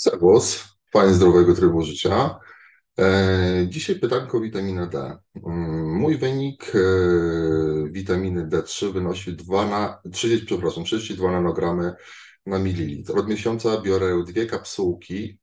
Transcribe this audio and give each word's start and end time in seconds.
Serwus, 0.00 0.64
fajnie 0.92 1.14
zdrowego 1.14 1.54
trybu 1.54 1.82
życia. 1.82 2.38
E, 2.98 3.66
dzisiaj 3.68 3.98
pytanko 3.98 4.40
witamina 4.40 4.86
D. 4.86 5.18
Mm, 5.46 5.94
mój 5.94 6.18
wynik 6.18 6.72
e, 6.74 6.78
witaminy 7.90 8.46
D3 8.46 8.92
wynosi 8.92 9.36
2 9.36 9.66
na, 9.66 10.02
30, 10.12 10.46
przepraszam, 10.46 10.84
32 10.84 11.30
nanogramy 11.30 11.94
na 12.46 12.58
mililitr. 12.58 13.18
Od 13.18 13.28
miesiąca 13.28 13.80
biorę 13.80 14.24
dwie 14.26 14.46
kapsułki 14.46 15.38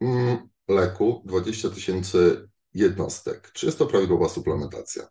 mm, 0.00 0.48
leku, 0.68 1.22
20 1.26 1.70
tysięcy 1.70 2.48
jednostek. 2.74 3.52
Czy 3.52 3.66
jest 3.66 3.78
to 3.78 3.86
prawidłowa 3.86 4.28
suplementacja? 4.28 5.08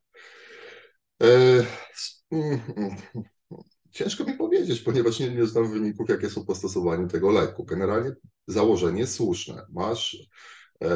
Ciężko 3.98 4.24
mi 4.24 4.34
powiedzieć, 4.34 4.82
ponieważ 4.82 5.20
nie, 5.20 5.30
nie 5.30 5.46
znam 5.46 5.72
wyników, 5.72 6.10
jakie 6.10 6.30
są 6.30 6.46
po 6.46 6.56
stosowaniu 6.56 7.08
tego 7.08 7.32
leku. 7.32 7.66
Generalnie 7.66 8.12
założenie 8.48 9.08
słuszne. 9.08 9.66
Masz 9.70 10.30
e, 10.82 10.90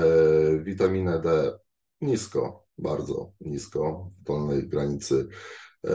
witaminę 0.63 1.21
D 1.21 1.59
nisko, 2.01 2.65
bardzo 2.77 3.31
nisko, 3.41 4.09
w 4.11 4.23
dolnej 4.23 4.69
granicy 4.69 5.27
e, 5.83 5.93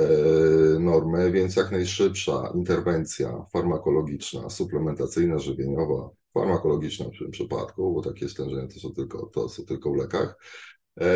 normy, 0.79 1.33
więc 1.33 1.57
jak 1.57 1.71
najszybsza 1.71 2.53
interwencja 2.55 3.45
farmakologiczna, 3.53 4.51
suplementacyjna, 4.51 5.39
żywieniowa, 5.39 6.11
farmakologiczna 6.35 7.07
w 7.07 7.19
tym 7.19 7.31
przypadku, 7.31 7.95
bo 7.95 8.03
takie 8.03 8.29
stężenia 8.29 8.69
to 8.69 8.81
są 8.81 8.93
tylko, 8.93 9.27
to 9.27 9.49
są 9.49 9.65
tylko 9.65 9.93
w 9.93 9.97
lekach, 9.97 10.39
e, 10.97 11.11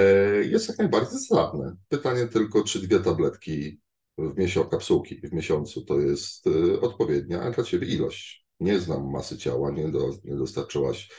jest 0.44 0.68
jak 0.68 0.78
najbardziej 0.78 1.12
zasadne. 1.12 1.76
Pytanie 1.88 2.26
tylko, 2.26 2.64
czy 2.64 2.80
dwie 2.80 3.00
tabletki 3.00 3.80
w 4.28 4.38
miesiącu, 4.38 4.70
kapsułki 4.70 5.20
w 5.28 5.32
miesiącu 5.32 5.84
to 5.84 6.00
jest 6.00 6.46
y, 6.46 6.80
odpowiednia 6.80 7.50
dla 7.50 7.64
Ciebie 7.64 7.86
ilość. 7.86 8.46
Nie 8.60 8.80
znam 8.80 9.10
masy 9.10 9.38
ciała, 9.38 9.70
nie, 9.70 9.88
do, 9.88 10.10
nie 10.24 10.36
dostarczyłaś 10.36 11.10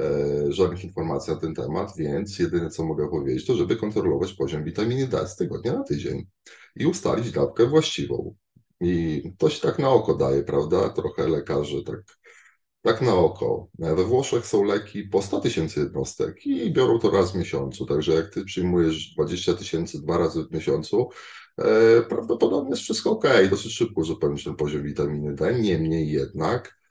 e, 0.00 0.52
żadnych 0.52 0.84
informacji 0.84 1.32
na 1.32 1.40
ten 1.40 1.54
temat, 1.54 1.92
więc 1.96 2.38
jedyne 2.38 2.70
co 2.70 2.84
mogę 2.84 3.08
powiedzieć, 3.08 3.46
to 3.46 3.54
żeby 3.54 3.76
kontrolować 3.76 4.32
poziom 4.32 4.64
witaminy 4.64 5.06
D 5.06 5.28
z 5.28 5.36
tygodnia 5.36 5.72
na 5.72 5.82
tydzień 5.84 6.26
i 6.76 6.86
ustalić 6.86 7.32
dawkę 7.32 7.66
właściwą. 7.66 8.34
I 8.80 9.22
to 9.38 9.50
się 9.50 9.60
tak 9.60 9.78
na 9.78 9.88
oko 9.88 10.14
daje, 10.14 10.42
prawda? 10.42 10.88
Trochę 10.88 11.28
lekarze 11.28 11.82
tak, 11.82 12.00
tak 12.82 13.02
na 13.02 13.14
oko. 13.14 13.68
We 13.78 14.04
Włoszech 14.04 14.46
są 14.46 14.64
leki 14.64 15.02
po 15.02 15.22
100 15.22 15.40
tysięcy 15.40 15.80
jednostek 15.80 16.46
i 16.46 16.72
biorą 16.72 16.98
to 16.98 17.10
raz 17.10 17.32
w 17.32 17.34
miesiącu. 17.34 17.86
Także 17.86 18.14
jak 18.14 18.34
ty 18.34 18.44
przyjmujesz 18.44 19.14
20 19.14 19.54
tysięcy 19.54 20.02
dwa 20.02 20.18
razy 20.18 20.44
w 20.44 20.52
miesiącu, 20.54 21.08
prawdopodobnie 22.08 22.70
jest 22.70 22.82
wszystko 22.82 23.10
ok, 23.10 23.24
dosyć 23.50 23.72
szybko 23.72 24.00
uzupełnić 24.00 24.44
ten 24.44 24.56
poziom 24.56 24.82
witaminy 24.82 25.34
D, 25.34 25.60
niemniej 25.60 26.10
jednak 26.10 26.82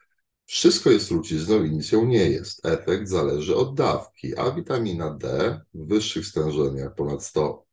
wszystko 0.46 0.90
jest 0.90 1.08
trucizną 1.08 1.64
i 1.64 1.70
nic 1.70 1.92
ją 1.92 2.04
nie 2.06 2.30
jest. 2.30 2.66
Efekt 2.66 3.08
zależy 3.08 3.56
od 3.56 3.74
dawki, 3.74 4.36
a 4.36 4.50
witamina 4.50 5.14
D 5.14 5.60
w 5.74 5.88
wyższych 5.88 6.26
stężeniach, 6.26 6.94
ponad 6.94 7.24
100 7.24 7.66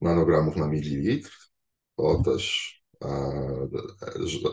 nanogramów 0.00 0.56
na 0.56 0.68
mililitr, 0.68 1.50
to 1.96 2.22
też 2.24 2.74
e, 3.04 3.68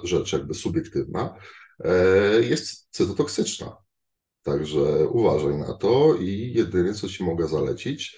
rzecz 0.04 0.34
jakby 0.34 0.54
subiektywna, 0.54 1.36
e, 1.80 2.42
jest 2.42 2.88
cytotoksyczna. 2.92 3.78
Także 4.44 5.08
uważaj 5.08 5.58
na 5.58 5.74
to 5.74 6.16
i 6.16 6.54
jedyne, 6.54 6.94
co 6.94 7.10
Ci 7.10 7.24
mogę 7.24 7.48
zalecić, 7.48 8.18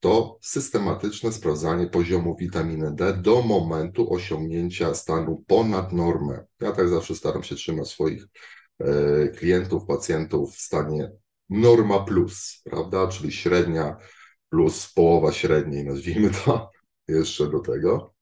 to 0.00 0.38
systematyczne 0.42 1.32
sprawdzanie 1.32 1.86
poziomu 1.86 2.36
witaminy 2.36 2.94
D 2.94 3.12
do 3.12 3.42
momentu 3.42 4.14
osiągnięcia 4.14 4.94
stanu 4.94 5.44
ponad 5.46 5.92
normę. 5.92 6.44
Ja 6.60 6.72
tak 6.72 6.88
zawsze 6.88 7.14
staram 7.14 7.42
się 7.42 7.54
trzymać 7.54 7.88
swoich 7.88 8.26
e, 8.78 9.28
klientów, 9.28 9.86
pacjentów 9.86 10.54
w 10.54 10.60
stanie 10.60 11.12
norma 11.50 11.98
plus, 12.04 12.60
prawda? 12.64 13.08
Czyli 13.08 13.32
średnia 13.32 13.96
plus 14.50 14.92
połowa 14.92 15.32
średniej, 15.32 15.84
nazwijmy 15.84 16.30
to 16.44 16.70
jeszcze 17.08 17.50
do 17.50 17.60
tego. 17.60 18.14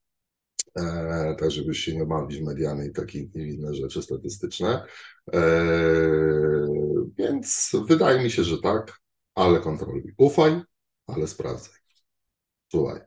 E, 0.79 1.35
tak, 1.39 1.51
żebyś 1.51 1.79
się 1.79 1.97
nie 1.97 2.05
bawić 2.05 2.41
mediany 2.41 2.87
i 2.87 2.91
takie 2.91 3.19
inne 3.19 3.73
rzeczy 3.73 4.01
statystyczne. 4.01 4.85
E, 5.33 5.41
więc 7.17 7.71
wydaje 7.87 8.23
mi 8.23 8.31
się, 8.31 8.43
że 8.43 8.61
tak, 8.61 8.99
ale 9.35 9.59
kontroluj. 9.59 10.13
Ufaj, 10.17 10.61
ale 11.15 11.27
sprawdzaj. 11.27 11.79
Słuchaj, 12.71 13.01